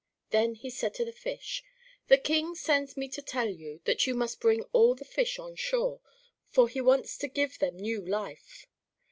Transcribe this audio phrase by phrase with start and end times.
[0.31, 1.63] Then he said to the fish,
[2.07, 5.55] "The King sends me to tell you that you must bring all the fish on
[5.55, 6.01] shore,
[6.49, 8.65] for he wants to give them new life."